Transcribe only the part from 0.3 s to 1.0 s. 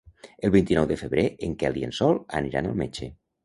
El vint-i-nou de